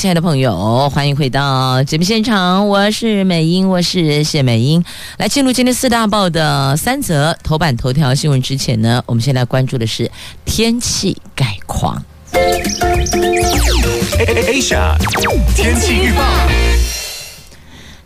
[0.00, 4.82] 亲爱的朋友，欢迎回到节目现场，我是美英，我是谢美英。
[5.18, 10.10] 来进入今天四大报的三则头版头条新闻之前呢，我们先来关注的是
[10.46, 12.02] 天气概况。
[14.16, 14.96] Asia
[15.54, 16.24] 天气预报。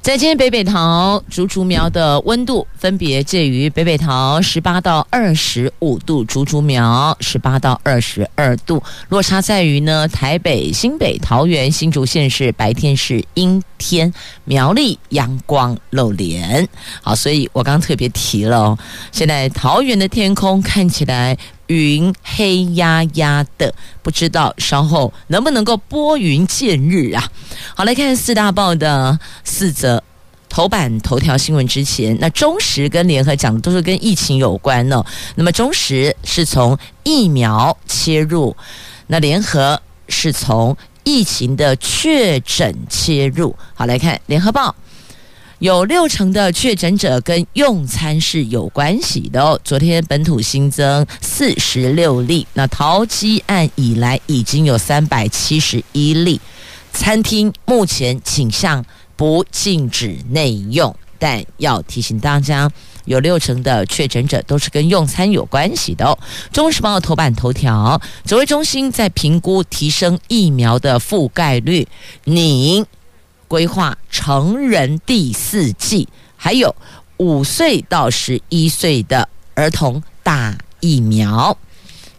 [0.05, 14.13] 在今天北北桃竹竹苗的温度分别介于北北桃十八到二十五度，竹竹苗十八到二十二度，落差在于呢，台北、新北、桃园、新竹县市白天是阴天，
[14.45, 16.69] 苗栗阳光露脸。
[17.01, 18.79] 好，所以我刚刚特别提了哦，
[19.11, 21.35] 现在桃园的天空看起来
[21.67, 27.25] 云黑压压的，不知道稍后能不能够拨云见日啊？
[27.75, 30.03] 好，来看四大报的四则
[30.49, 31.67] 头版头条新闻。
[31.67, 35.05] 之前，那中时跟联合讲的都是跟疫情有关呢。
[35.37, 38.57] 那么中时是从疫苗切入，
[39.07, 43.55] 那联合是从疫情的确诊切入。
[43.75, 44.75] 好，来看联合报，
[45.61, 49.59] 有六成的确诊者跟用餐是有关系的哦。
[49.63, 56.41] 昨天本土新增四十六例，那桃机案以来已经有三百七十一例。
[56.93, 58.85] 餐厅目前倾向
[59.17, 62.71] 不禁止内用，但要提醒大家，
[63.05, 66.19] 有六成的确诊者都是跟用餐有关系的哦。
[66.55, 71.87] 《中时报》头版头条：指挥中心在评估提升疫苗的覆盖率，
[72.25, 72.85] 拟
[73.55, 76.75] 规划成人第四季，还有
[77.19, 81.57] 五岁到十一岁的儿童打疫苗。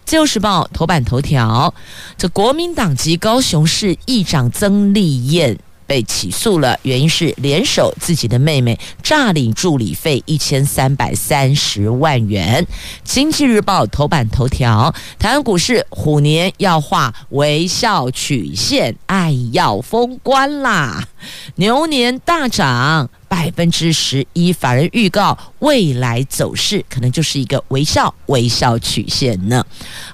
[0.06, 1.74] 自由时报头版头条：
[2.18, 12.66] 这国民党籍高雄市议长曾丽燕被起诉了，原因是联手自己的妹妹诈领助理费一千三百三十万元。
[13.04, 21.08] 经济日报头版头条：台湾股市虎年要画微笑曲线，爱要封关啦！
[21.56, 23.10] 牛年大涨。
[23.36, 29.62] 百分之十一，法人预告未来走势可能就是一个微笑微笑曲线呢。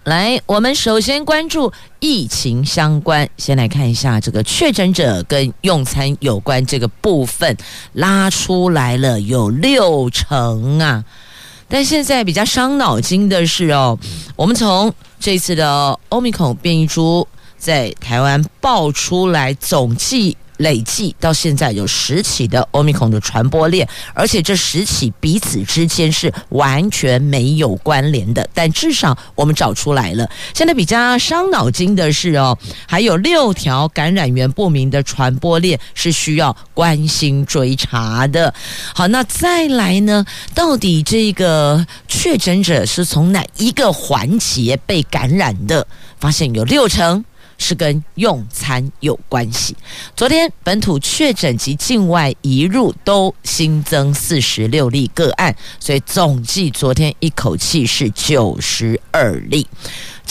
[0.05, 7.55] 来，我们首先关注疫情相关，先来看一下这个确诊者跟用餐有关这个部分
[7.93, 11.05] 拉出来了，有六成啊。
[11.69, 13.99] 但现在比较伤脑筋的是哦，
[14.35, 20.35] 我们从这次的欧米孔变异株在台湾爆出来总计。
[20.61, 30.29] 累计到现在有十起的欧米孔的传播链，而且这十起彼此之间是完全没有关联的，但至少我们找出来了。
[30.53, 32.57] 现在比较伤脑筋的是哦，
[32.87, 38.53] 还有六条感染源不明的传播链是需要关心追查的。
[38.93, 40.25] 好，那再来呢？
[40.53, 45.85] 到底这个确诊者是从哪一个环节被感染的？
[46.19, 47.25] 发现有六成。
[47.61, 49.77] 是跟用餐有关系。
[50.15, 59.67] 昨天本土确诊及境外移入都新增四十六例个案，所以总计昨天一口气是九十二例。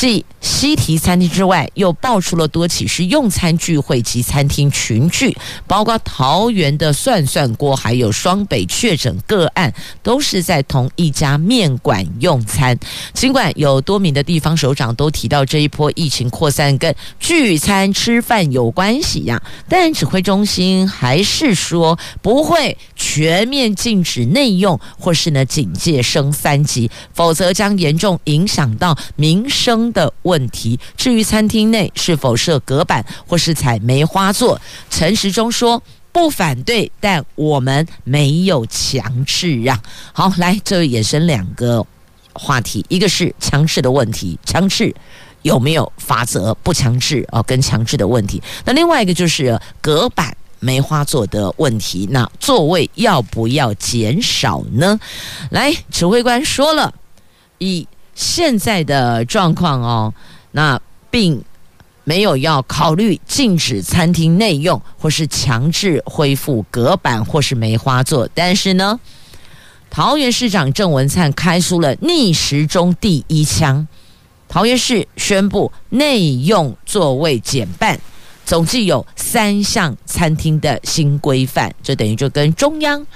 [0.00, 9.71] 继西提餐厅之外，又爆出了多起是用餐聚会及餐厅群聚，包括桃园的涮涮锅，还有双北确诊个案，
[10.03, 12.78] 都是在同一家面馆用餐。
[13.12, 29.89] 尽管有多名的地方首长都提到这一波疫情扩散跟聚餐吃饭有关系呀，但指挥中心还是说不会全面禁止内用，或是呢警戒升三级，否则将严重影响到民生。
[29.92, 30.78] 的问题。
[30.96, 39.80] 至于餐厅内是否设隔板或是采梅花座，陈时中说不反对，但我们没有强制啊。
[40.12, 41.86] 好，来，这衍生两个
[42.32, 44.94] 话题，一个是强制的问题，强制
[45.42, 46.52] 有没有法则？
[46.62, 48.43] 不强制哦，跟强制的问题。
[48.64, 54.98] 那另外一个就是隔板梅花座的问题，那座位要不要减少呢？
[55.50, 56.93] 来，指挥官说了，
[57.58, 57.86] 以。
[58.20, 60.12] 现在的状况哦，
[60.50, 60.78] 那
[61.11, 61.43] 并
[62.05, 68.28] 没有要考虑禁止餐厅内用，或是强制恢复隔板或是梅花座。
[68.34, 69.00] 但是呢，
[69.88, 73.88] 桃园市长郑文灿开出了逆时钟第一枪，
[74.50, 77.99] 桃园市宣布内用座位减半，
[78.44, 83.06] 总计有三项餐厅的新规范，这等于就跟中央。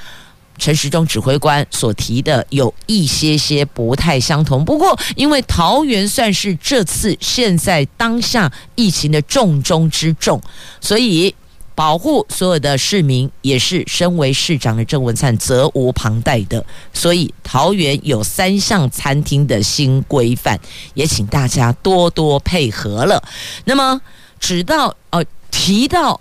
[0.56, 4.65] 陈时中指挥官所提的有一些些不太相同。
[4.65, 10.41] 不过，因为桃园算是这次现在当下疫情的重中之重，
[10.81, 11.35] 所以
[11.75, 16.65] 保护所有的市民也是身为市长的郑文灿责无旁贷的。
[16.93, 20.59] 所以，桃园有三项餐厅的新规范，
[20.95, 23.23] 也请大家多多配合了。
[23.65, 24.01] 那么，
[24.39, 26.21] 直到呃提到。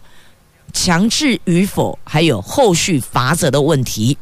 [0.75, 4.17] 强制与否，还有后续罚则的问题，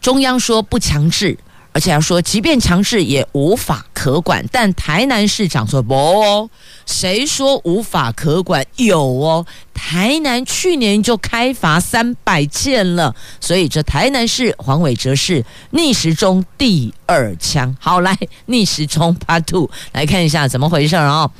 [0.00, 1.36] 中央说不强制，
[1.72, 4.44] 而且要说，即便强制也无法可管。
[4.50, 6.50] 但台南市长说不哦，
[6.86, 8.64] 谁说无法可管？
[8.76, 17.76] 有哦，台南去年就开罚三百件了，所以这台南市黄伟哲是逆时钟第二枪。
[17.78, 18.16] 好，来
[18.46, 21.30] 逆时钟 Part Two 来看一下怎么回事啊？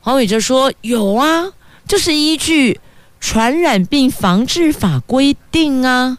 [0.00, 1.52] 黄伟哲说有啊，
[1.88, 2.80] 就是依据。
[3.20, 6.18] 传染病防治法规定啊，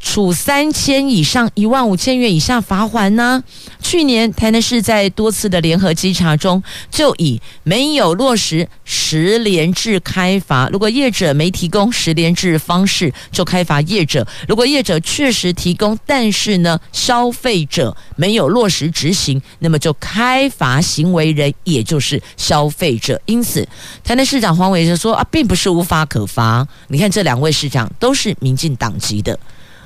[0.00, 3.42] 处三千以上一万五千元以下罚锾呢。
[3.80, 23.20] 去年台南市在多次的联合稽查中，就以没有落实十联制开罚，如果业者没提供十联制方式，就开罚业者；如果业者确实提供，但是呢消费者没有落实执行，那么就开罚行为人，也就是消费者。
[23.26, 23.66] 因此，
[24.04, 26.66] 台南市长黄伟哲说啊，并不是无法可罚。
[26.88, 29.38] 你看这两位市长都是民进党籍的。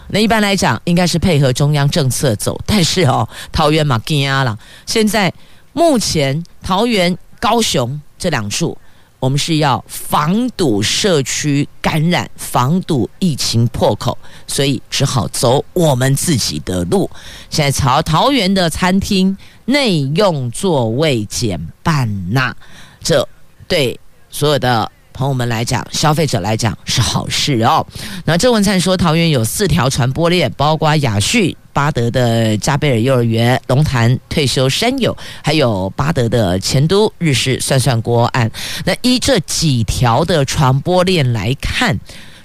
[0.08, 4.58] 那一般来讲，应该是配合中央政策走，但是哦， 桃园嘛惊了。
[4.86, 5.32] 现在
[5.72, 8.76] 目前桃园、高雄这两处，
[9.18, 14.16] 我们是要防堵社区感染，防堵疫情破口，
[14.46, 17.10] 所以只好走我们自己的路。
[17.50, 22.54] 现在朝桃园的餐厅内用座位减半呐，
[23.02, 23.28] 这
[23.66, 23.98] 对
[24.30, 24.90] 所有的。
[25.16, 27.84] 朋友们来讲，消费者来讲是好事哦。
[28.26, 38.50] 那郑文灿说，桃园有四条传播链，包括雅旭、巴德的加贝尔幼儿园、龙潭退休山友，还有巴德的前都日式涮涮锅案。
[38.84, 41.98] 那依这几条的传播链来看，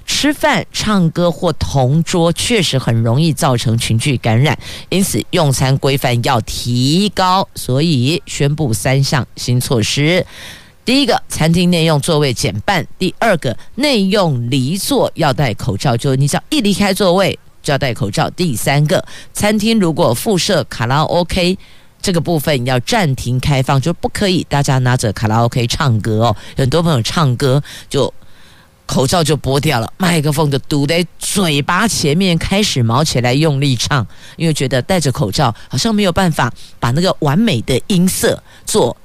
[0.06, 4.58] 吃饭、唱歌或同桌确实很容易造成群聚感染，
[4.88, 10.24] 因此用餐规范要提高，所以宣布三项新措施。
[10.84, 21.56] 第一个，餐厅内用座位减半；第二个，内用离座要戴口罩，就你只要一离开座位就要戴口罩；第三个，餐厅如果附设卡拉 OK，
[22.00, 26.36] 这个部分要暂停开放，就不可以大家拿着卡拉 OK 唱歌哦。
[26.56, 28.12] 很多朋友唱歌就
[28.84, 34.04] 口罩就剥掉了，麦克风就堵在嘴巴前面，开始毛起来用力唱，
[34.36, 38.96] 因为觉得戴着口罩好像没有办法把那个完美的音色做。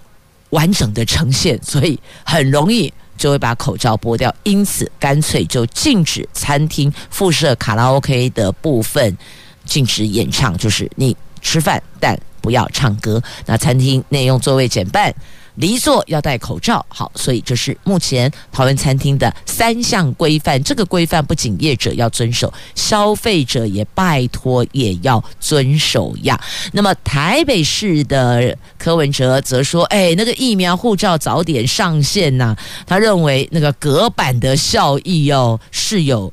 [0.49, 9.17] 完整的呈现，所以很容易就会把口罩剥掉，因此干脆就禁止餐厅附设卡拉 OK 的部分，
[9.65, 13.21] 禁止演唱，就是你吃饭但不要唱歌。
[13.45, 15.13] 那餐厅内用座位减半。
[15.57, 20.63] 离座要戴口罩，好，所以这是目前桃园餐厅的三项规范。
[20.63, 26.39] 这个规范不仅业者要遵守，消费者也拜托也要遵守呀。
[26.73, 32.55] 那么台北市的柯文哲则说：“哎，那个疫苗护照早点上线呐、”
[32.85, 36.31] 他认为那个隔板的效益哦是有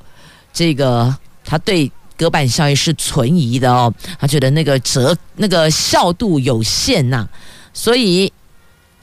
[0.52, 1.16] 这个，
[1.46, 3.90] 他对隔板效益是存疑的哦。
[4.20, 7.26] 他觉得那个折那个效度有限呐、
[7.72, 8.30] 所以。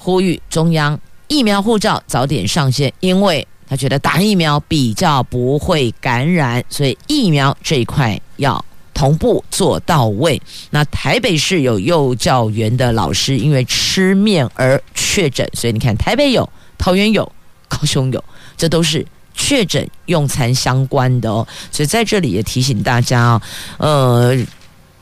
[0.04, 8.66] 呼吁中央疫苗护照早点上线，因为他觉得打疫苗比较不会感染，所以疫苗这一块要
[8.96, 10.42] 同步做到位。
[10.72, 17.32] 那台北市有幼教园的老师因为吃面而确诊，所以你看台北有、桃园有、
[17.68, 18.24] 高雄有，
[18.58, 19.06] 这都是
[19.36, 21.48] 确诊用餐相关的哦。
[21.72, 23.40] 所以在这里也提醒大家
[23.78, 24.46] 哦，呃。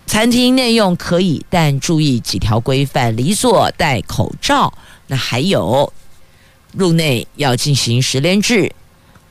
[0.09, 4.73] 餐厅内用可以，但注意几条规范：离座戴口罩，
[5.05, 5.93] 那还有
[6.73, 8.73] 入内要进行十连制，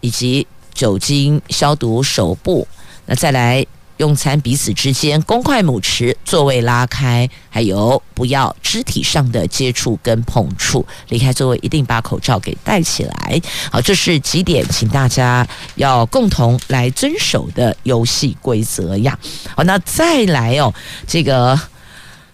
[0.00, 2.68] 以及酒精消毒手部。
[3.06, 3.66] 那再来。
[3.98, 10.84] 用餐彼此之间公筷母匙，座位拉开，还有不要肢体上的接触跟碰触。
[11.08, 13.40] 离开座位一定把口罩给戴起来。
[13.70, 19.16] 好，这是几点，请大家要共同来遵守的游戏规则呀。
[19.54, 20.74] 好，那再来哦，
[21.06, 21.58] 这个。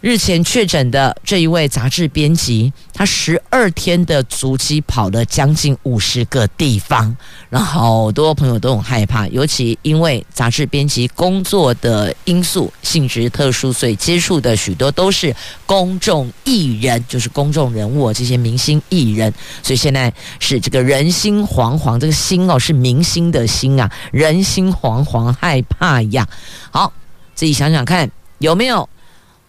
[0.04, 7.16] 日前确诊的这一位杂志编辑，他十二天的足迹跑了将近五十个地方，
[7.48, 15.34] 然后好多朋友都很害怕，尤其因为杂志编辑工作的因素性质特殊，所以接触的许多都是
[15.64, 19.32] 公众艺人，就是公众人物这些明星艺人，
[19.62, 26.28] 所以现在是这个人心惶惶，这个心哦是明星的心啊，人心惶惶害怕呀。
[26.70, 26.92] 好。
[27.36, 28.08] 自己想想看
[28.38, 28.88] 有没有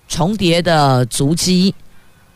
[0.08, 1.74] 重叠的足迹，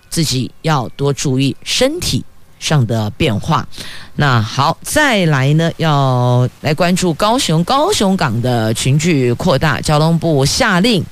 [0.09, 2.23] 自己要多注意身体
[2.59, 3.67] 上的变化。
[4.15, 11.03] 那好，再来呢，要来关注高雄高雄港的群聚扩大，交通部下令。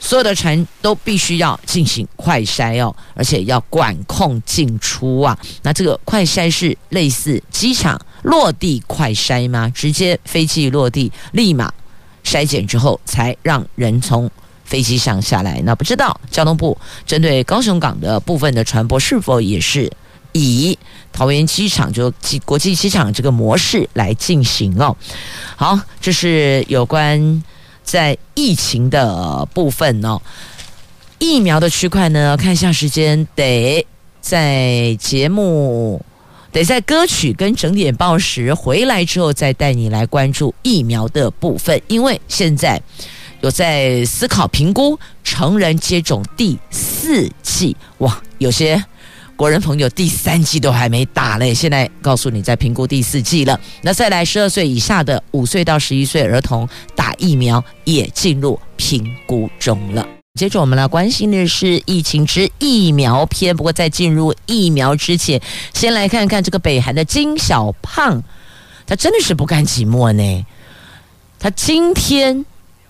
[0.00, 5.36] 所有的船都必须要进行快筛哦，而且要管控进出啊。
[5.60, 9.68] 那这个快筛是类似机场落地快筛吗？
[9.74, 11.72] 直接飞机落地，立马
[12.24, 14.30] 筛检之后才让人从
[14.68, 15.60] 飞机上下来。
[15.64, 19.90] 那不知道交通部针对高雄港的部分的船舶是否也是
[20.32, 20.78] 以
[21.12, 22.12] 桃园机场就
[22.44, 24.94] 国际机场这个模式来进行哦？
[25.56, 27.42] 好，这是有关。
[27.82, 30.20] 在疫情的部分哦，
[31.18, 33.86] 疫苗的区块呢，看一下时间，得
[34.20, 36.04] 在节目，
[36.52, 42.78] 得在歌曲跟整点报时回来之后，再带你来关注疫苗的部分，因为现在
[43.40, 48.82] 有在思考评估成人接种第四剂，哇，有些。
[49.36, 53.60] 国人朋友，第三剂都还没打嘞，现在告诉你在评估第四剂了。
[53.82, 60.04] 那再来，十二岁以下的五岁到十一岁儿童打疫苗也进入评估中了。
[60.34, 63.56] 接着我们来关心的是疫情之疫苗篇。
[63.56, 65.40] 不过在进入疫苗之前，
[65.72, 68.20] 先来看看这个北韩的金小胖，
[68.88, 70.46] 他真的是不甘寂寞呢。
[71.38, 72.44] 他今天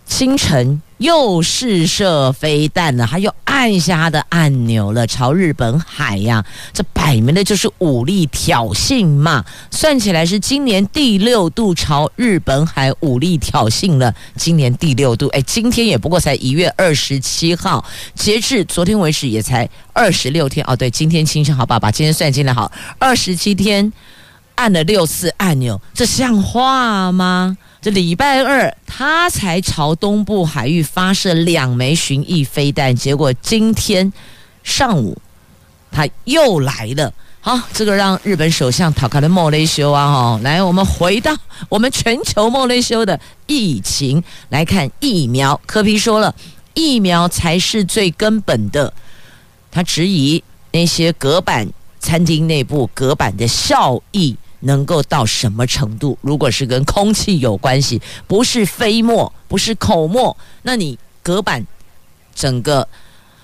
[0.09, 0.83] 清晨。
[0.99, 9.45] 又试射飞弹了，他又按下他的按钮了，朝日本海呀，这摆明的就是武力挑衅嘛！
[9.71, 17.85] 算起来是今年第六度朝日本海武力挑衅了，今年第六度，哎，今天也不过才一月二十七号，
[18.17, 20.75] 截至昨天为止也才二十六天哦。
[20.75, 23.93] 对，今天清晨好爸爸，今天算进来好，二十七天
[24.57, 27.57] 按了六次按钮，这像话吗？
[27.81, 34.13] 这礼拜二，他才朝东部海域发射两枚巡弋飞弹，结果今天
[34.65, 35.17] 上午
[35.93, 37.13] 他又来了。
[37.41, 41.35] 好，这个让日本首相塔卡的莫雷修啊，哈，来，我们回到
[41.69, 45.59] 我们全球莫雷修的疫情来看疫苗。
[45.65, 46.35] 柯 P 说了，
[46.75, 48.93] 疫苗才是最根本的。
[49.71, 50.43] 他质疑
[50.73, 51.69] 那些隔板
[52.01, 54.37] 餐厅内部隔板的效益。
[54.61, 56.19] 能够到什么程度？
[56.21, 61.67] 如果是跟空气有关系，不是飞沫，不是口沫，那你隔板
[62.35, 62.87] 整个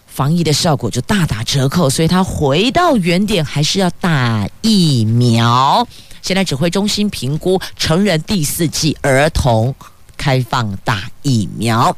[0.06, 1.88] 防疫的效果就大打折扣。
[1.88, 5.86] 所以他回到原点，还是要打疫苗。
[6.22, 9.74] 现在指挥中心评估成人第四季，儿童
[10.16, 11.96] 开放打疫苗。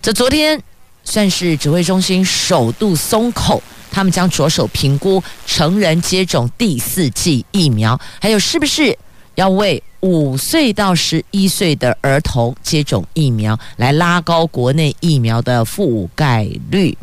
[0.00, 0.62] 这昨天
[1.04, 3.62] 算是指挥中心首度松口。
[3.90, 8.98] 他们将着手评估成人接种第四剂疫苗，还有是不是
[9.36, 16.98] 要为五岁到十一岁的儿童接种疫苗，来拉高国内疫苗的覆盖率。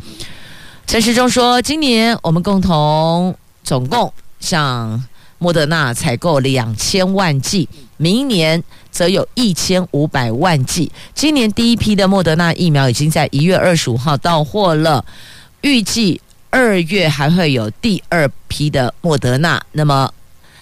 [0.86, 5.02] 陈时中说，今年我们共同总共向
[5.38, 7.66] 莫德纳采购两千万剂，
[7.96, 8.62] 明年
[8.92, 10.92] 则有一千五百万剂。
[11.12, 15.04] 今年第一批的莫德纳疫苗已经在一月二十五号到货了，
[15.62, 16.20] 预计。
[16.54, 20.12] 二月还会有第二批的莫德纳，那么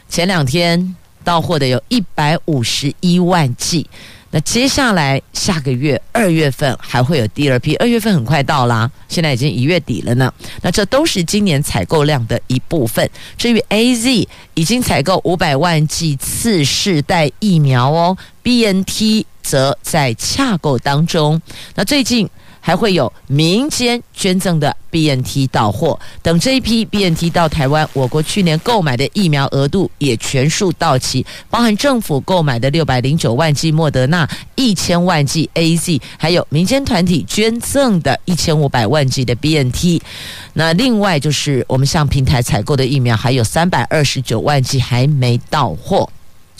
[0.09, 0.95] 前两天
[1.25, 3.85] 到货的有一百五十一万剂，
[4.33, 10.33] 那接下来下个月二月份还会有第二批，二月份很快到啦，现在已经一月底了呢，
[10.63, 13.09] 那这都是今年采购量的一部分。
[13.37, 21.41] 至于 AZ 已经采购五百万剂次世代疫苗哦，BNT 则在洽购当中，
[21.75, 22.29] 那最近。
[22.61, 40.00] 还会有民间捐赠的 BNT 到货，等这一批 BNT 到台湾，我国去年购买的疫苗额度也全数到齐，包含政府购买的六百零九万剂莫德纳、一千万剂 AZ，还有民间团体捐赠的一千五百万剂的 BNT。
[40.52, 46.11] 那另外就是我们向平台采购的疫苗，还有三百二十九万剂还没到货。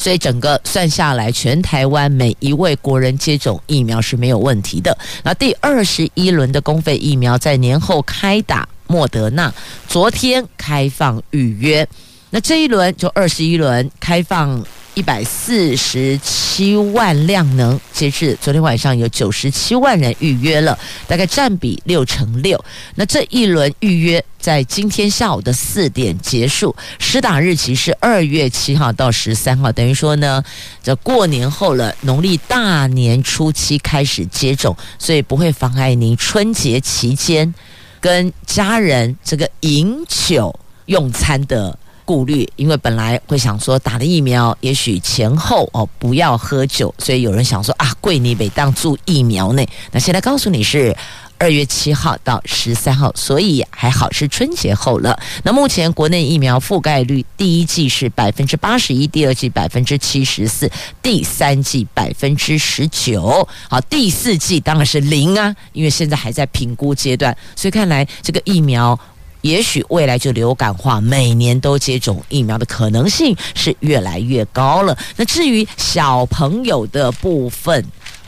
[0.01, 4.97] 所以整个算下来，全台湾每一位国人接种疫苗是没有问题的。
[5.23, 9.53] 那第二十一轮的公费疫苗在年后开打，莫德纳
[9.87, 11.87] 昨天开放预约，
[12.31, 14.65] 那这一轮就二十一轮开放。
[15.01, 22.63] 一百四十七万量能，截至昨天晚上有九十七万人预约了，大概占比六成六。
[22.97, 30.45] 那这一轮预约在今天下午的四点结束，施打日期是二月七号到十三号，等于说呢，
[30.83, 37.55] 这过年后了，农历大年初七开始接种，所以不会妨碍您春节期间
[38.03, 40.55] 跟家人这个饮酒
[40.85, 41.79] 用餐的
[42.11, 49.65] 顾虑，因为本来会想说打了疫苗，也许前后哦不要喝酒，所以有人想说啊，贵你北当做疫苗呢。
[49.93, 50.97] 那现在告诉你是。
[51.43, 55.19] 二月七号到十三号，所以还好是春节后了。
[55.43, 60.71] 那目前国内疫苗覆盖率，第一季是百分之八十一，第二季百分之七十四，
[61.03, 63.49] 第三季百分之十九。
[63.71, 67.35] 好，第四季当然是零啊，因为现在还在评估阶段。
[67.57, 69.01] 所以看来这个疫苗，
[69.43, 74.97] 也许未来就流感化，每年都接种疫苗的可能性是越来越高了。
[75.17, 77.85] 那至于小朋友的部分，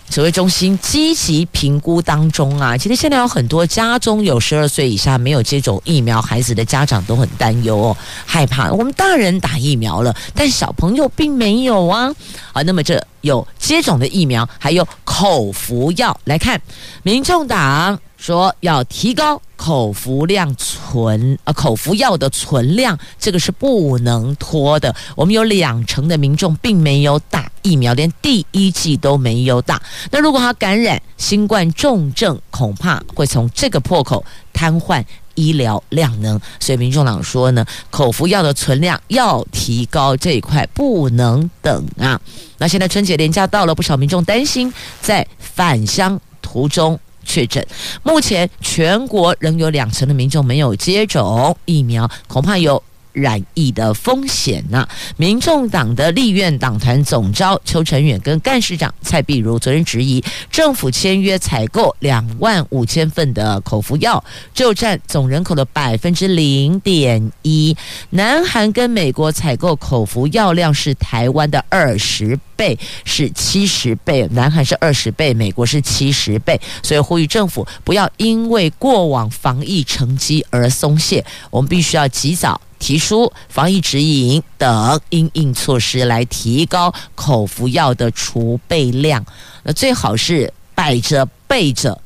[0.08, 12.14] 指挥中心积极评估当中啊，其实现在有很多家中有十二岁以下没有接种疫苗孩子的家长都很担忧哦，害怕我们大人打疫苗了，但小朋友并没有啊。
[12.52, 16.58] 啊，那么这有接种的疫苗，还有口服药来看，
[17.02, 18.00] 民众党。
[18.16, 24.94] 说要提高口服量存啊口服药的存量，这个是不能拖的。
[25.16, 29.82] 我们有两成的民众并没有打疫苗，连第一剂都没有打。
[30.12, 35.04] 那如果他感染新冠重症，恐怕会从这个破口瘫痪
[35.34, 36.40] 医疗量能。
[36.60, 42.20] 所以民众党说呢，口服药的存量要提高，这一块不能等啊。
[42.58, 46.98] 那现在春节连假到了，不少民众担心在返乡途中。
[47.24, 47.64] 确诊，
[48.02, 54.88] 目前全国仍有两成的民众没有接种疫苗，恐怕有染疫的风险呐、啊！
[55.16, 64.22] 民众党的立院党团总召邱成远跟干事长蔡壁如昨天质疑，政府签约采购两万五千份的口服药，
[64.54, 67.76] 就占总人口的百分之零点一。
[68.10, 74.26] 南韩跟美国采购口服药量是台湾的二十倍，是七十倍。
[74.32, 82.60] 南韩是二十倍，美国是七十倍，所以呼吁政府不要因为过往防疫成绩而松懈，我们必须要及早。
[82.82, 89.24] 提出防疫指引等因应措施来提高口服药的储备量，
[89.62, 91.96] 那最好是摆着备着，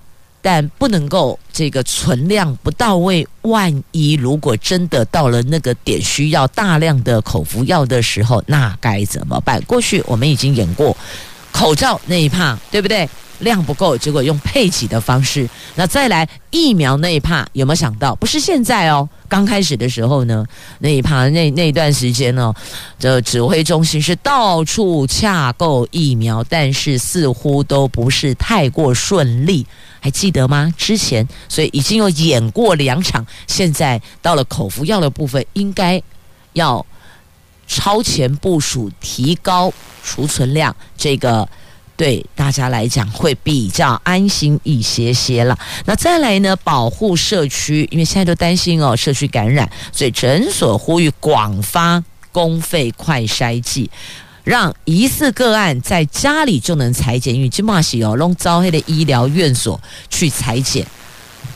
[0.42, 3.26] 但不能够这个存量不到位。
[3.42, 9.62] 万一如果真的到了那个点需要大量的口服药的时候，那该怎么办？
[9.62, 10.94] 过去我们已经演过
[11.56, 13.08] 口罩那一趴，对不对？
[13.40, 15.48] 量不够，结果用配给的方式。
[15.74, 18.14] 那再来疫苗那一趴，有没有想到？
[18.14, 20.44] 不是现在哦，刚开始的时候呢，
[20.78, 22.52] 那一趴那那段时间呢，
[22.98, 29.66] 这指挥中心是到处洽购疫苗，但是似乎都不是太过顺利，
[30.00, 30.72] 还记得吗？
[30.76, 36.02] 之前所以已经有演过两场，现在到了口服药的部分，应该
[36.54, 36.84] 要
[37.66, 39.72] 超前部署，提高
[40.04, 41.48] 储存量，这个。
[41.98, 45.58] 对大家来讲会比较安心一些些了。
[45.86, 53.90] 那再来呢，保护社区，因为现在都担心哦，社区感染，所以诊所呼吁广发公费快筛剂，
[54.44, 60.86] 让疑似个案在家里就能裁剪，因为今嘛是哦，弄招黑的医疗院所去裁剪。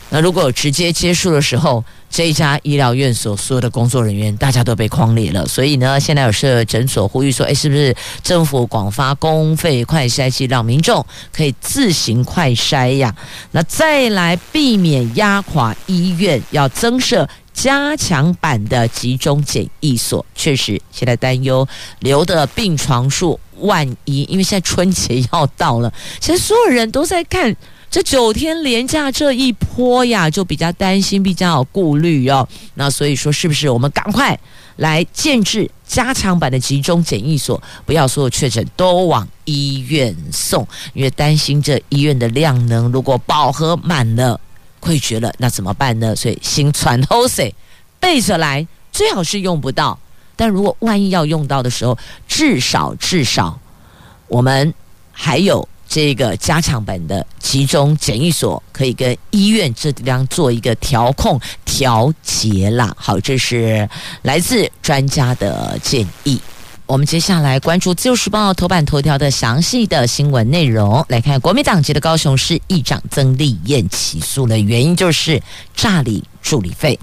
[0.08, 13.14] 那如果直接接触的时候，这一家医疗院所所有的工作人员大家都被框列了，所以呢，现在有设诊所呼吁说，哎，是不是政府广发公费快筛剂，让民众可以自行快筛呀？
[13.52, 20.26] 那再来避免压垮医院，要增设加强版的集中检疫所。
[20.34, 21.66] 确实，现在担忧
[22.00, 27.56] 留的病床数，万一因为现在春节要到了，现在所有人都在看。
[27.90, 32.48] 这九天连假这一波呀，就比较担心，比较有顾虑哦。
[32.74, 34.38] 那所以说，是不是我们赶快
[34.76, 44.40] 来建置加强版的集中检疫所，不要所有确诊都往医院送，因为担心这医院的量能如果饱和满了、
[44.80, 46.14] 溃决了，那怎么办呢？
[46.14, 47.52] 所以新传后水
[47.98, 49.98] 备着来，最好是用不到。
[50.36, 51.98] 但如果万一要用到的时候，
[52.28, 53.58] 至少至少
[54.28, 54.72] 我们
[55.10, 55.68] 还有。
[55.90, 62.94] 这个加强版的集中检疫所可以跟医院这地方做一个调控调节啦。
[62.96, 63.88] 好，这是
[64.22, 66.40] 来自专家的建议。
[66.86, 71.04] 我们接下来关注《自由时报》头版头条的详细的新闻内容。
[71.08, 75.42] 来看国民党籍的高雄市议长曾丽燕起诉的原因就是
[75.74, 76.96] 诈领助理费。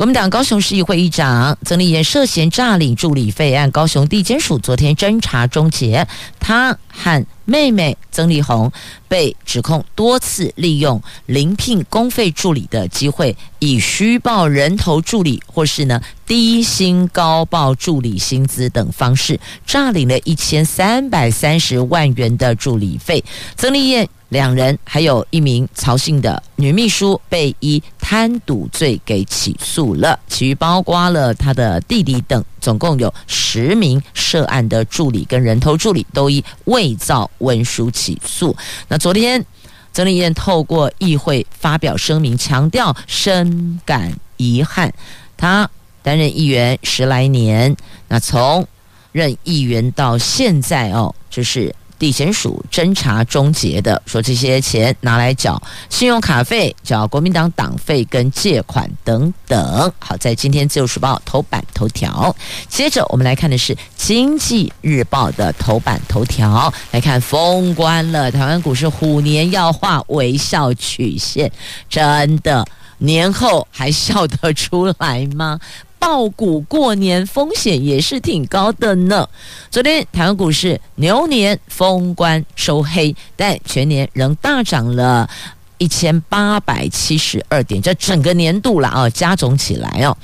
[0.00, 6.08] 国民党高雄市议会议长曾丽燕涉嫌诈领助理费案，高雄地检署昨天侦查终结，
[6.38, 8.72] 他和妹妹曾丽红
[9.08, 23.22] 被指控多次利用临聘公费助理的机会，以虚报人头助理或是呢低薪高报助理薪资等方式，诈领了一千三百三十万元的助理费。
[23.54, 38.56] 曾丽燕两人还有一名曹姓的女秘书被以贪赌罪给起诉了，其余包括了他的弟弟等，总共有十名涉案的助理跟人头助理都以伪造文书起诉。
[38.88, 39.46] 那昨天，
[39.92, 44.92] 曾丽燕透过议会发表声明，强调深感遗憾。
[45.36, 45.70] 他
[46.02, 47.76] 担任议员十来年，
[48.08, 48.66] 那从
[49.12, 51.72] 任议员到现在哦，就是。
[52.00, 59.92] 地检署侦查终结的，说这些钱拿来缴信用卡费、缴国民党党费跟借款等等。
[59.98, 62.34] 好，在今天自由时报头版头条。
[62.70, 71.52] 接着我们来看的是经济日报的头版头条，来看封关了，台湾股市虎年要画微笑曲线，
[71.86, 75.60] 真的年后还笑得出来吗？
[76.00, 79.28] 抱股过年风险也是挺高的呢。
[79.70, 85.28] 昨天台湾股市牛年封关收黑，但全年仍大涨了
[85.76, 90.16] 一千八百七十二点，这整个年度了啊，加总起来哦，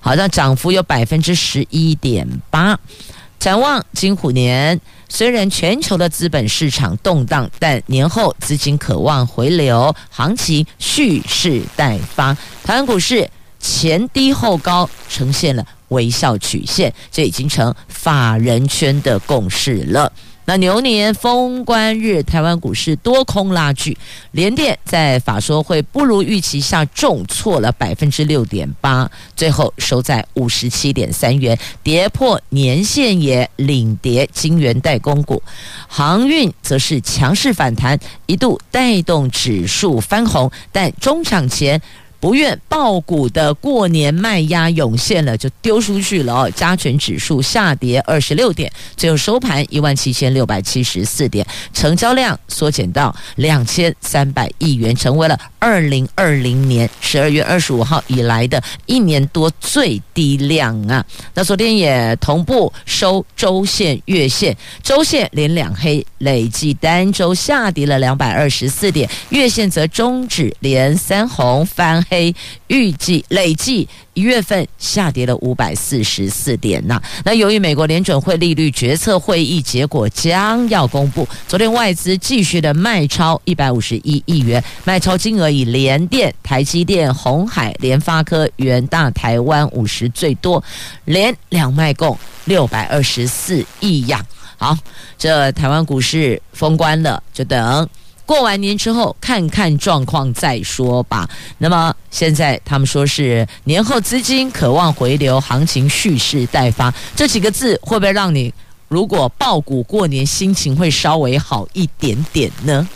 [0.00, 2.78] 好像涨幅有百分之十一点八。
[3.38, 12.36] 展望金虎年，虽然全球的资本市场动荡，但年后资金渴望回流，行情蓄势待发。
[12.62, 13.28] 台湾股市。
[13.62, 20.12] 前低后高，呈现了微笑曲线，这已经成法人圈的共识了。
[20.44, 23.96] 那牛年封关日，台湾股市多空拉锯，
[24.32, 34.28] 联电在法说会不如预期下重挫了百分之六点八，最后收在五十七点三元，跌破年线也领跌。
[34.32, 35.40] 金元代工股，
[35.86, 37.96] 航运则是强势反弹，
[38.26, 41.80] 一度带动指数翻红，但中场前。
[42.22, 46.50] 不愿爆股的过年卖压涌现了，就丢出去了哦。
[46.54, 61.04] 加权指数下跌二十六点，最后收盘一万七千六百七十四点，成交量缩减到两千三百亿元，成为了二零二零年十二月二十五号以来的一年多最低量啊。
[61.34, 72.34] 那昨天也同步收周线、月线，周线连两黑，累计单周下跌了两百二十四点，月线则终止连三红翻黑。
[72.66, 77.00] 预计累计一月份下跌了五百四十四点呐。
[77.24, 90.62] 那由于美国联准会利率决策会议结果将要公布，昨天外资继续的卖超一百五十一亿元，卖超金额以联电、台积电、鸿海、联发科、元大、台湾五十最多，
[91.06, 94.22] 连两卖共六百二十四亿呀。
[94.58, 94.76] 好，
[95.16, 97.88] 这台湾股市封关了，就等。
[98.32, 101.28] 过完年之后，看看状况再说吧。
[101.58, 108.50] 那么现在他们说是年后资金渴望回流，行情蓄势待发，这几个字会不会让你
[108.88, 112.88] 如果爆股过年，心情会稍微好一点点呢？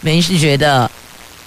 [0.00, 0.88] 没事，觉得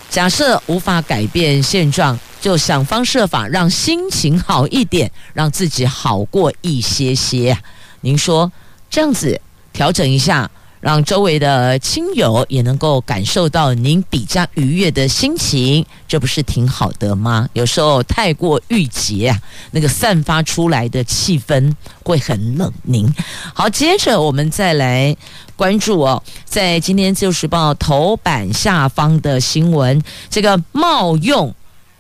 [0.10, 7.58] 假设无法改变现状，就想方设法让心情好一点，让自己好过一些些。
[8.02, 8.52] 您说
[8.90, 9.40] 这样子
[9.72, 10.52] 调整一下。
[10.80, 17.50] 让周围的亲友也能够感受到您比较愉悦的心情，这不是挺好的吗？
[17.54, 19.40] 有时候太过郁结啊，
[19.72, 23.14] 那个散发出来的气氛会很冷凝。
[23.54, 25.16] 好，接着我们再来
[25.56, 31.54] 关注哦，在今天《自由时报》头版下方的新闻，这个冒用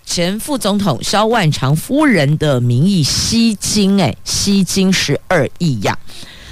[0.05, 5.99] 前副总统萧万长夫人的名义吸金，哎，吸金十二亿呀。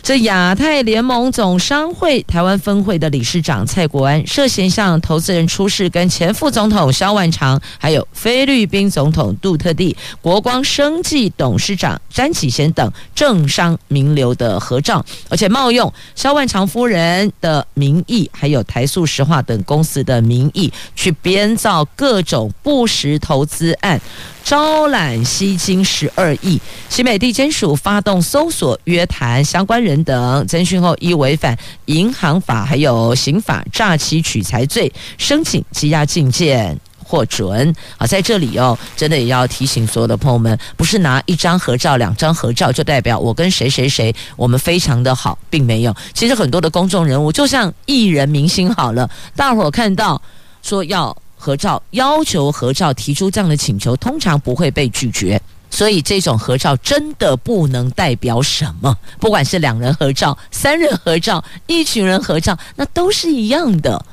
[0.03, 23.99] 这亚太联盟总商会台湾分会的理事长蔡国安涉嫌向投资人出示跟前副总统萧万长，还有菲律宾总统杜特地、国光生技董事长詹启贤等政商名流的合照，而且冒用萧万长夫人的名义，还有台塑石化等公司的名义，去编造各种不实投资案。
[24.47, 26.57] 招揽吸金十二亿，
[26.87, 31.57] 新北地检署发动搜索约谈相关人等，侦讯后依违反
[31.87, 37.75] 银行法还有刑法诈欺取财罪，申请羁押禁见获准。
[37.97, 45.93] 啊，在这里哦，真的也要提醒所有的朋友们，不是拿一张合照、两张合照就代表我跟谁谁谁我们非常的好，并没有。
[46.13, 50.21] 其实很多的公众人物，就像艺人明星好了，大伙看到
[50.63, 51.17] 说要。
[51.37, 55.41] 合照要求合照，提出这样的请求，通常不会被拒绝。
[55.69, 64.03] 所以这种合照真的不能代表什么，不管是两人合照、三人合照、一群人合照，那都是一样的。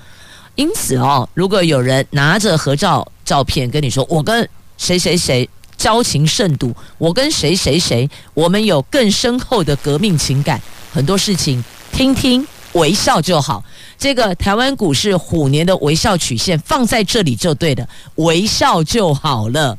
[0.56, 10.60] 因此哦，如果有人拿着合照照片跟你说：“我跟谁谁谁交情甚笃，我跟谁谁谁我们有更深厚的革命情感。”
[10.92, 13.64] 很多事情听听微笑就好。
[14.04, 19.78] 这个台湾股市虎年的微笑曲线放在这里就对了，微笑就好了。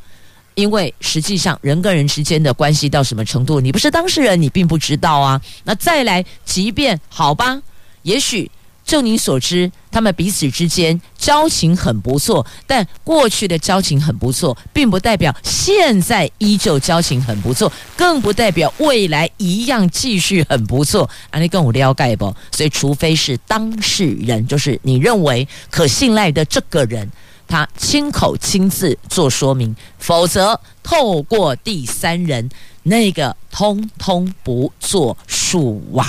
[0.56, 5.40] 因为实际上人跟人之间的关系到什么程度，你不是当事人，你并不知道啊。
[5.64, 7.62] 那再来，即便好吧，
[8.02, 8.50] 也许。
[8.86, 21.10] 就你所知，他们彼此之间交情很不错，但过去的交情很不错，并不代表现在依旧交情很不错，更不代表未来一样继续很不错。
[21.32, 22.26] 啊，你跟我了解不？
[22.52, 27.10] 所以，除非是当事人，就是你认为可信赖的这个人，
[27.48, 32.48] 他亲口亲自做说明，否则透过第三人，
[32.84, 36.06] 那个通通不作数哇。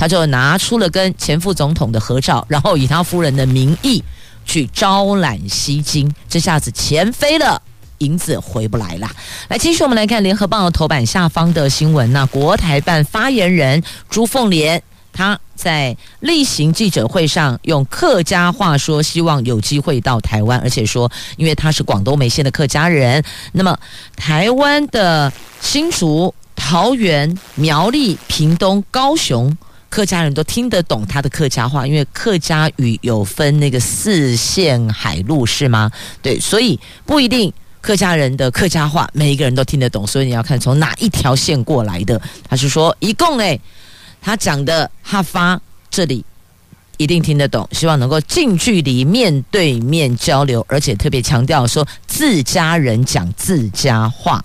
[0.00, 4.02] 他就拿出了跟前副总统的合照，然后以他夫人的名义
[4.46, 7.60] 去招揽吸金，这下子钱飞了，
[7.98, 9.06] 银子回不来了。
[9.48, 12.10] 来，继续我们来看《联合报》头版下方的新闻。
[12.14, 14.82] 那国台办发言人朱凤莲，
[15.12, 23.78] 他在例行记者会上用客家话说，希望有机会到台湾，而且说，因为他是广东梅县的客家人，那么
[24.16, 29.54] 台湾的新竹、桃园、苗栗、屏东、高雄。
[29.90, 35.90] 客家人都听得懂他的客家话，因为客家语有分那个四线海陆是吗？
[36.22, 42.20] 对，所以不一定客家人的客家话每一个人都听得懂，所以你要看从哪一条线过来的。
[42.48, 43.60] 他是说一共诶，
[44.22, 46.24] 他讲的哈发这里
[46.96, 54.44] 一定听得懂，希望能够近距离面对面交流，而且特别强调说自家人讲自家话。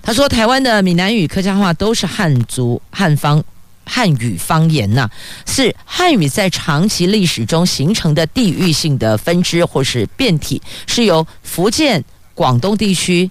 [0.00, 3.44] 他说台湾的闽南语、客家话都是汉族汉方。
[3.92, 5.10] 汉语方言呐、啊，
[5.46, 13.28] 是汉语在长期历史中形成的地域性的分支或是变体，是由福建、广东地区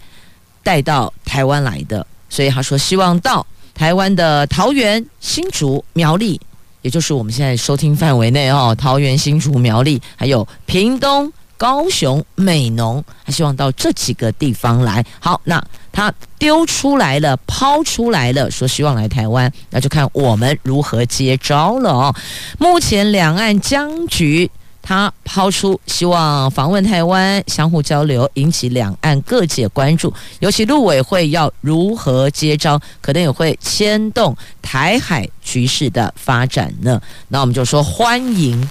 [0.61, 2.05] 带到台湾来的。
[2.29, 6.39] 所以他说，希望到台湾的桃园、新竹、苗栗，
[6.81, 11.31] 也就是我们现在收听范围内哦，桃园、新竹、苗栗，还有屏东。
[11.59, 15.05] 高雄美浓，还希望到这几个地方来。
[15.19, 22.15] 好，那他丢出来了，抛出来了，说希望来台湾，那就看我们如何接招了哦。
[22.57, 24.49] 目前两岸僵局，
[24.81, 30.13] 他抛出希望访问台湾，相互交流，引起两岸各界关注。
[30.39, 37.01] 尤其陆委会要如何接招，可能也会牵动台海局势的发展呢。
[37.27, 38.69] 那我们就说欢迎。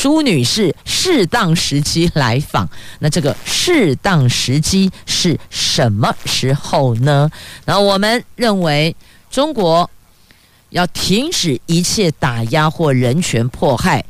[0.00, 2.66] 朱女士适当时机来访，
[3.00, 7.30] 那这个适当时机是什么时候呢？
[7.66, 8.96] 那我们认为，
[9.30, 9.90] 中国
[10.70, 14.02] 要停止一切打压或人权迫害，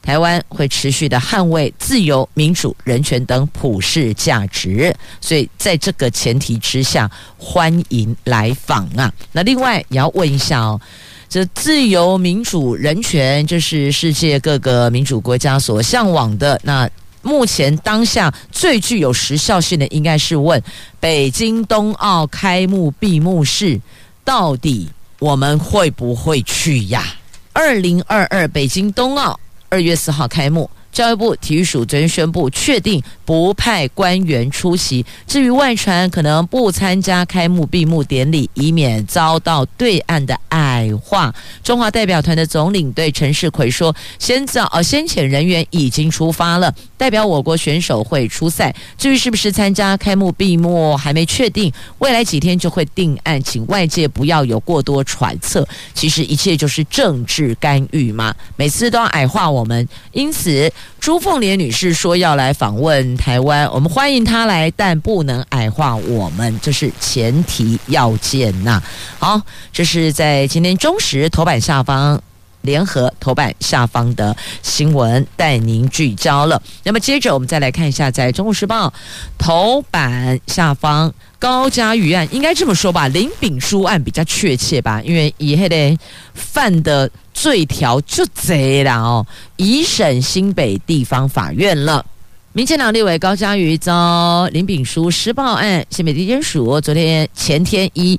[0.00, 4.96] 台湾会持续的捍卫自由、民主、人权等普世价值。
[5.20, 9.12] 所以，在这个前提之下，欢迎来访啊！
[9.32, 10.80] 那另外也要问一下哦。
[11.28, 16.58] 这自由、民主、人权，这是世界各个民主国家所向往的。
[16.64, 16.88] 那
[17.20, 20.62] 目前当下最具有时效性的，应该是问
[20.98, 23.78] 北京冬奥开幕闭幕式，
[24.24, 24.88] 到底
[25.18, 27.04] 我们会不会去呀？
[27.52, 29.38] 二零二二北京冬奥
[29.68, 30.70] 二月四号开幕。
[30.98, 35.06] 教育部体育署昨天宣布，确定不派官员出席。
[35.28, 41.32] 至于外传可能不参加开幕闭幕典礼，以免遭到对岸的矮化。
[41.62, 48.74] 中华代表团的总领队陈世奎说：“先早呃，先遣人员已经出发了，代表我国选手会出赛。
[48.96, 55.64] 至于是不是参加开幕闭幕，还没确定，未来几天就会定案，请外界不要有过多揣测。
[55.94, 60.68] 其实一切就是政治干预嘛，每次都要矮化我们，因此。”
[61.00, 68.82] 朱凤莲女士说要来访问台湾，我们欢迎她来，但不能矮化我们，这是前提要件呐。
[69.18, 69.40] 好，
[69.72, 72.20] 这是在今天中时头版下方，
[72.62, 76.60] 联合头版下方的新闻，带您聚焦了。
[76.82, 78.92] 那么接着我们再来看一下，在中国时报
[79.38, 81.14] 头版下方。
[81.38, 85.98] 高嘉瑜案应该这么说吧，林炳书案比较确切吧，因为以黑的
[86.34, 92.04] 犯的罪条就贼了哦，移审新北地方法院了。
[92.52, 98.18] 民进党立委高嘉瑜遭林炳书施暴案，新北地检署昨天前天一。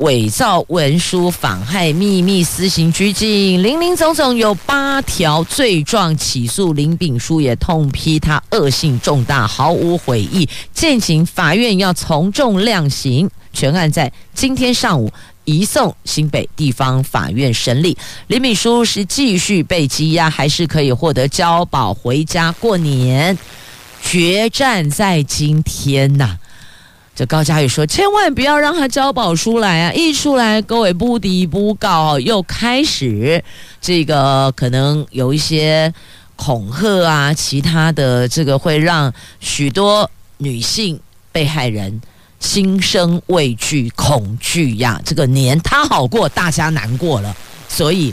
[0.00, 13.28] 伪造文书、妨害秘密、私刑拘禁，林林总总有八条罪状起诉林炳书，也痛批他恶性重大，毫无悔意，建请法院要从重量刑。
[13.52, 15.12] 全案在今天上午
[15.44, 17.94] 移送新北地方法院审理。
[18.28, 23.36] 林炳书是继续被羁押，还是可以获得交保回家过年？
[24.02, 26.38] 决战在今天呐、
[27.26, 29.92] 高嘉宇说：“千万不要让他交保出来啊！
[29.92, 33.42] 一出来，各位不敌不告，又开始
[33.80, 35.92] 这个可能有一些
[36.36, 40.98] 恐吓啊，其他的这个会让许多女性
[41.30, 42.00] 被害人
[42.38, 45.00] 心生畏惧、恐惧呀。
[45.04, 47.36] 这个年他好过，大家难过了，
[47.68, 48.12] 所以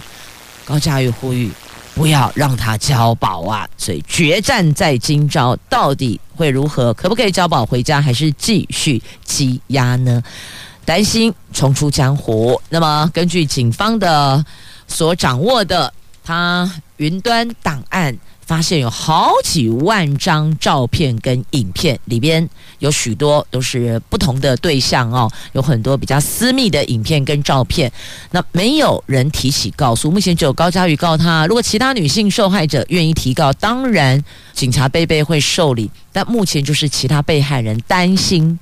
[0.66, 1.52] 高嘉宇呼吁。”
[1.98, 3.68] 不要让他交保啊！
[3.76, 6.94] 所以决战在今朝，到底会如何？
[6.94, 10.22] 可不可以交保回家，还是继续羁押呢？
[10.86, 12.62] 担心重出江湖。
[12.70, 14.46] 那么，根据警方的
[14.88, 15.92] 所掌握的，
[16.24, 18.16] 他云端档案。
[18.48, 27.92] 发现有好几万张照片跟影片，里边有许多都是不同的对象哦，有很多比较私密的影片跟照片。
[28.32, 31.46] 那没有人提起告诉，目前只有高嘉瑜告他。
[31.46, 35.92] 如果其他女性受害者愿意提告，当然警察贝贝会受理。
[36.14, 38.58] 但目前就是其他被害人担心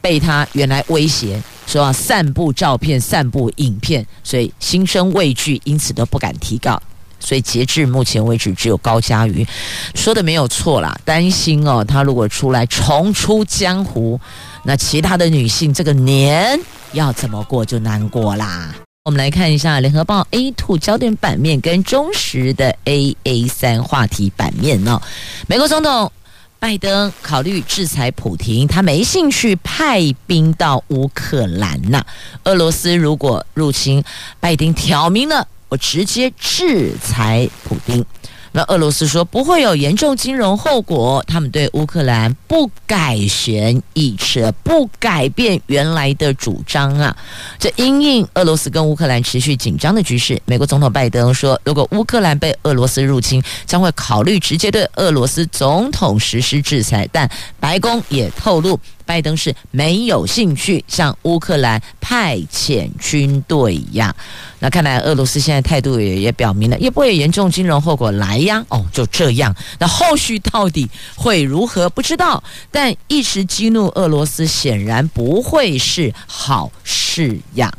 [0.00, 6.82] 被他原来威胁说要散布照片、散布影片，所以心生畏惧，因此都不敢提告。
[7.20, 9.46] 所以截至目前为止，只有高嘉瑜
[9.94, 10.98] 说的没有错啦。
[11.04, 14.18] 担心哦，他如果出来重出江湖，
[14.64, 16.58] 那其他的女性这个年
[16.92, 18.74] 要怎么过就难过啦。
[19.04, 25.00] 我们来看一下《联合报》A2 焦点版面跟中时的 AA3 话题版面哦。
[25.46, 26.12] 美国总统
[26.58, 32.04] 拜登考虑制裁普廷，他没兴趣派兵到乌克兰呐。
[32.44, 34.04] 俄罗斯如果入侵，
[34.38, 35.48] 拜登挑明了。
[35.70, 38.04] 我直接制裁普丁。
[38.52, 47.16] 那俄罗斯说不会有严重金融后果，他们对乌克兰不改弦易辙，不改变原来的主张啊。
[47.60, 57.08] 这因应俄罗斯跟乌克兰持续紧张的局势，美国总统拜登说，如果乌克兰被俄罗斯入侵，将会考虑直接对俄罗斯总统实施制裁。
[57.12, 57.30] 但
[57.60, 58.76] 白宫也透露。
[59.10, 64.14] 拜登是没有兴趣向乌克兰派遣军队呀。
[64.60, 68.64] 那看来俄罗斯现在态度也也表明了，也不会严重金融后果来呀。
[68.68, 69.52] 哦，就这样。
[69.80, 71.90] 那后续到底会如何？
[71.90, 72.40] 不知道。
[72.70, 77.72] 但一时激怒俄罗斯，显然不会是好事呀。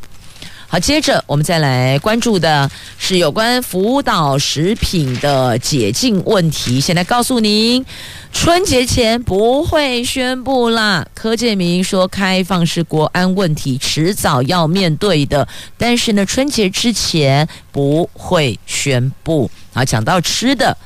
[0.68, 6.80] 好，接着我们再来关注的是有关福岛食品的解禁问题。
[6.80, 7.84] 现在告诉您，
[8.32, 11.06] 春节前不会宣布啦。
[11.14, 15.46] 柯建铭说，开放是国安问题，迟早要面对的。
[15.76, 19.48] 但是呢，春节之前不会宣布。
[19.72, 20.76] 好，讲到吃的，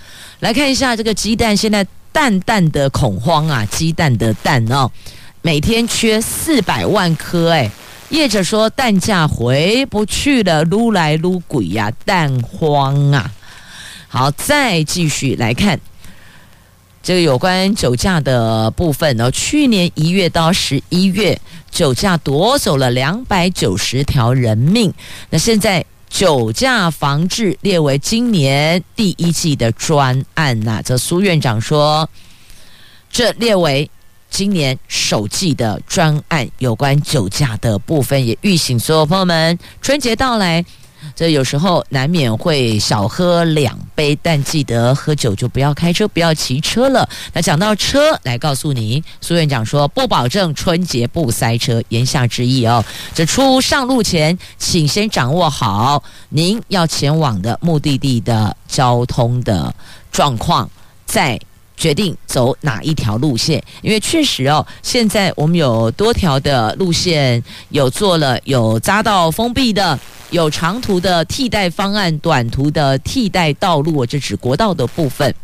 [0.40, 4.90] 来看一下这个鸡蛋，现在蛋蛋的恐慌啊，鸡蛋的蛋哦，
[5.40, 7.70] 每天缺四百万颗哎。
[8.10, 13.32] 业者说蛋价回不去了，撸来撸鬼呀，蛋荒啊！
[14.06, 15.80] 好，再继续来看
[17.06, 19.30] 这个有关酒驾的部分呢。
[19.30, 21.40] 去年一月到十一月，
[21.70, 24.92] 酒驾夺走了两百九十条人命。
[25.30, 30.82] 那现在酒驾防治列为今年第一季的专案呐。
[30.84, 32.10] 这苏院长说，
[33.08, 33.88] 这列为。
[34.28, 40.62] 今年首季的专案有关酒驾的部分，也预醒所有朋友们，春节到来，
[41.16, 47.08] 这有时候难免会小喝两杯，但记得喝酒就不要开车，不要骑车了。
[47.32, 59.74] 那讲到车，来告诉你，苏院长说不保证春节不塞车，言下之意哦，这出上路前，请先掌握好您要前往的目的地的交通的
[60.12, 60.70] 状况，
[61.06, 61.40] 再。
[61.76, 69.98] 决定走哪一条路线，因为确实哦，现在我们有多条的路线有做了，有匝道封闭的，
[70.30, 75.34] 有长途的替代方案，短途的替代道路，这指国道的部分。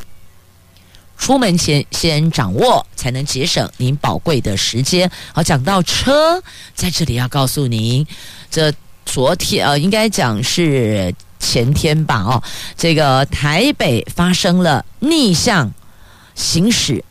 [1.19, 5.09] 出门前先掌握，才能节省您宝贵的时间。
[5.33, 6.43] 好，讲到车，
[6.75, 8.05] 在这里要告诉您，
[8.51, 8.73] 这
[9.05, 12.23] 昨天呃，应该讲是前天吧？
[12.23, 12.43] 哦，
[12.77, 15.71] 这个台北发生了逆向。
[16.43, 17.05] 行驶，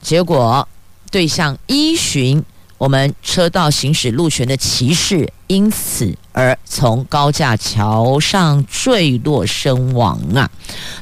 [0.00, 0.66] 结果
[1.10, 2.42] 对向依循
[2.78, 10.50] 我们车道行驶路权的骑士，因此而从高架桥上坠落身亡啊！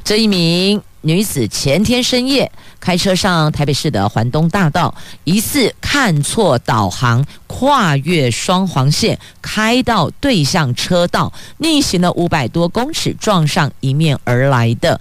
[0.03, 15.01] 这一名女子前天深夜开车上台北市的环东大道，疑似看错导航，跨越双黄线，开到对向车道，逆行了五百多公尺，撞上迎面而来的。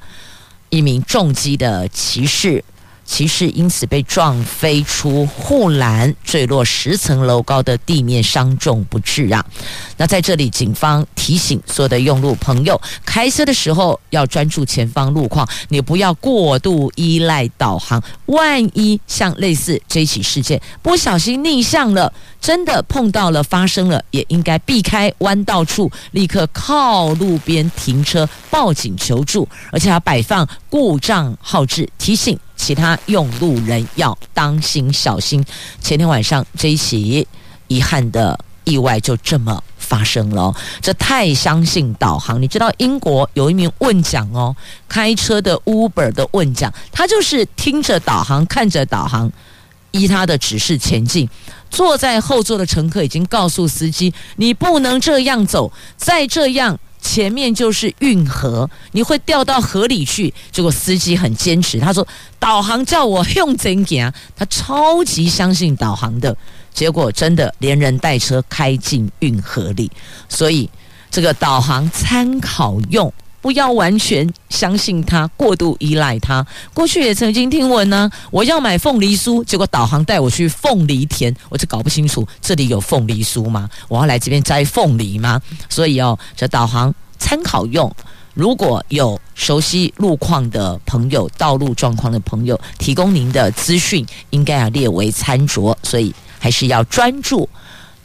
[0.69, 2.63] 一名重击的骑士，
[3.07, 9.43] 骑士因此被撞飞出护栏，坠落十层楼高的地面，伤重不治啊。
[9.95, 18.03] 那在这里，警方提醒所有的用路朋友，开车的时候要专注前方路况，你不要过度依赖导航。
[18.25, 35.41] 万一像类似这起事件，不小心逆向了，真的碰到了发生了，也应该避开弯道处，立刻靠路边停车报警求助，而且要摆放故障号志，提醒其他用路人要当心小心。
[35.79, 37.25] 前天晚上这一起
[37.67, 42.41] 遗憾的意外就这么发生了，这太相信导航。
[42.41, 44.53] 你知道英国有一名问讲哦，
[44.89, 49.31] 开车的 Uber 的问讲，他就是听着导航，看着导航，
[49.91, 51.29] 依他的指示前进。
[51.69, 56.77] 坐在后座的乘客已经告诉司机，你不能这样走，再这样
[57.07, 60.33] 前面就是运河，你会掉到河里去。
[60.51, 62.05] 结果司机很坚持，他说
[62.37, 66.35] 导航叫我用真行，他超级相信导航的。
[66.73, 69.89] 结果真的连人带车开进运河里，
[70.27, 70.69] 所以
[71.09, 76.45] 这个导航参考用，不要完全相信它，过度依赖它。
[76.73, 83.69] 过去也曾经听闻呢，我要买凤梨酥，结果导航带我去凤梨田，我就搞不清楚这里有凤梨酥吗？
[83.87, 85.41] 我要来这边摘凤梨吗？
[85.69, 87.93] 所以哦，这导航参考用，
[88.33, 95.75] 如果有熟悉路况的朋友、道路状况的朋友提供您的资讯，应该要列为参酌。
[95.83, 96.13] 所以。
[96.39, 97.49] 还是要专注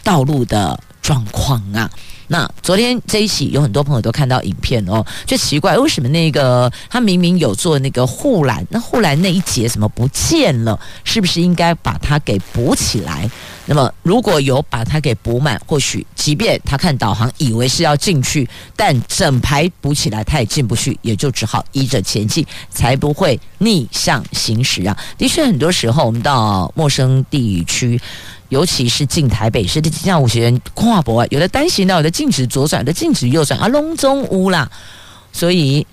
[0.02, 1.88] 道路的状况啊。
[2.32, 10.80] 那昨天这一起有很多朋友都看到影片哦，就奇怪为什么那个他明明有做那个护栏，那护栏那一节怎么不见了？
[11.04, 13.30] 是不是应该把它给补起来？
[13.66, 24.96] 那么如果有把它给补满，或许即便他看导航以为是要进去，但整排补起来他也进不去，也就只好依着前进，才不会逆向行驶啊。
[25.18, 28.00] 的确，很多时候我们到陌生地区。
[28.52, 34.70] 尤其是进台北市的像有些人跨博，有的单行道，有的禁止左转，有的禁止右转啊，龙中乌啦。
[35.32, 35.86] 所以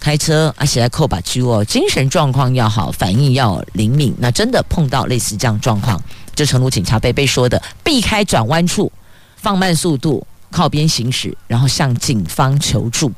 [0.00, 4.14] 开车而且来扣把揪哦，精神状况要好，反应要灵敏。
[4.18, 6.02] 那真的碰到类似这样状况，
[6.34, 8.90] 就诚如警察贝贝说的，避开转弯处，
[9.36, 13.12] 放慢速度，靠边行驶，然后向警方求助。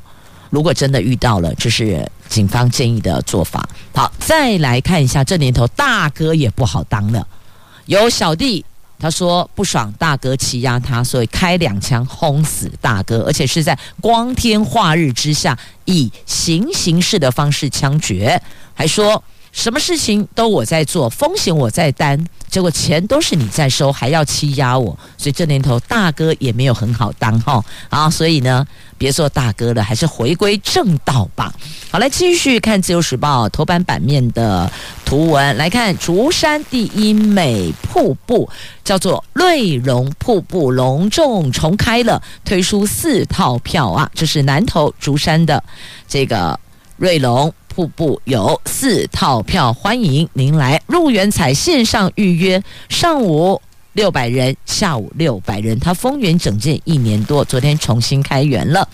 [0.49, 3.65] 如果真的遇到了，这是警方建议的做法。
[3.93, 7.25] 好，再来看一下，这年头大哥也不好当了，
[7.85, 8.65] 有小弟。
[8.99, 18.41] 他说不爽大哥欺压他，所以开两枪轰死大哥，而且是在光天化日之下，以行刑式的方式枪决，
[18.73, 22.23] 还说什么事情都我在做，风险我在担。
[22.49, 28.09] 结果钱都是你在收，还要欺压我，所以这年头大哥也没有很好当哈啊！
[28.09, 28.65] 所以呢，
[28.97, 31.53] 别做大哥了，还是回归正道吧。
[31.91, 34.71] 好，来继续看《自由时报》头版版面的
[35.05, 38.49] 图文，来看竹山第一美瀑布，
[38.83, 44.09] 叫做瑞龙瀑布，隆重重开了，推出四套票啊！
[44.15, 45.63] 这是南投竹山的
[46.07, 46.59] 这个
[46.97, 47.53] 瑞龙。
[47.79, 53.61] 瀑布有四套票，欢迎您来入园彩线上预约，上午
[53.93, 55.79] 六百人，下午六百人。
[55.79, 58.87] 它封园整建一年多，昨天重新开园了。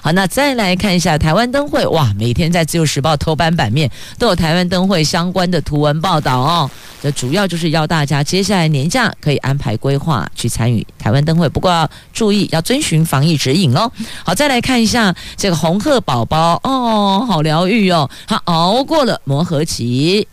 [0.00, 6.70] 好，那再来看一下台湾灯会，哇，每天在自由时报头版版面都有台湾灯会相关的图文报道哦。
[7.02, 13.90] 这主要就是要大家接下来年假可以安排规划去参与台湾灯会，不过要注意要遵循防疫指引哦。
[14.24, 20.28] 好，再来看一下这个红鹤宝宝哦，好疗愈哦，他熬过了磨合期，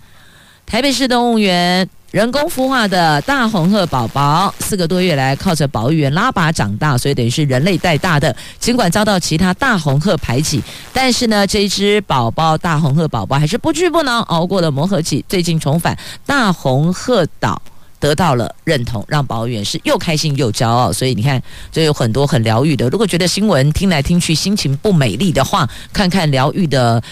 [0.66, 1.90] 台北市动物园。
[2.12, 8.36] 人工孵化的大红鹤宝宝，四个多月来靠着保育员拉拔长大，所以等于是人类带大的。
[8.60, 10.60] 尽管遭到其他大红鹤排挤，
[10.92, 15.96] 但是呢，这只宝宝大红鹤宝宝还是不屈不挠，熬过了磨合期，最近重返
[16.26, 17.62] 大红鹤岛，
[18.00, 20.92] 得到了认同，让保育员是又开心又骄傲。
[20.92, 21.40] 所以你看，
[21.72, 22.90] 这有很多很疗愈的。
[22.90, 27.04] 如果觉得新闻听来听去心情不美丽的话，看看疗愈的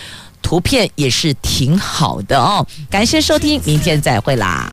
[0.41, 2.65] 图片也是挺好的哦。
[2.89, 4.65] 感谢收听，明天再会啦。